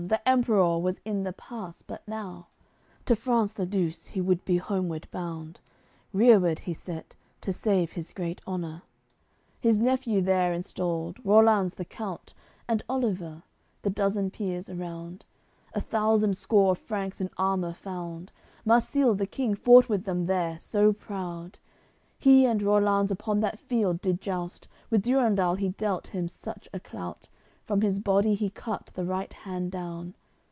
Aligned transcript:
That 0.07 0.23
Emperour 0.25 0.79
was 0.79 0.99
in 1.05 1.21
the 1.23 1.31
pass 1.31 1.83
but 1.83 2.05
now; 2.07 2.47
To 3.05 3.15
France 3.15 3.53
the 3.53 3.67
Douce 3.67 4.07
he 4.07 4.19
would 4.19 4.43
be 4.43 4.57
homeward 4.57 5.07
bound, 5.11 5.59
Rereward 6.11 6.57
he 6.59 6.73
set, 6.73 7.15
to 7.41 7.53
save 7.53 7.91
his 7.93 8.11
great 8.11 8.41
honour: 8.47 8.81
His 9.59 9.77
nephew 9.77 10.19
there 10.19 10.53
installed, 10.53 11.19
Rollanz 11.23 11.75
the 11.75 11.85
count, 11.85 12.33
And 12.67 12.81
Oliver; 12.89 13.43
the 13.83 13.91
dozen 13.91 14.31
peers 14.31 14.71
around; 14.71 15.23
A 15.75 15.79
thousand 15.81 16.35
score 16.35 16.71
of 16.71 16.79
Franks 16.79 17.21
in 17.21 17.29
armour 17.37 17.71
found. 17.71 18.31
Marsile 18.65 19.13
the 19.15 19.27
king 19.27 19.53
fought 19.53 19.87
with 19.87 20.03
them 20.05 20.25
there, 20.25 20.57
so 20.57 20.91
proud; 20.93 21.59
He 22.17 22.45
and 22.47 22.63
Rollanz 22.63 23.11
upon 23.11 23.39
that 23.41 23.59
field 23.59 24.01
did 24.01 24.19
joust. 24.19 24.67
With 24.89 25.03
Durendal 25.03 25.55
he 25.55 25.69
dealt 25.69 26.07
him 26.07 26.27
such 26.27 26.67
a 26.73 26.79
clout 26.79 27.29
From 27.63 27.81
his 27.81 27.99
body 27.99 28.33
he 28.35 28.49
cut 28.49 28.89
the 28.95 29.05
right 29.05 29.31
hand 29.31 29.71
down. 29.71 30.15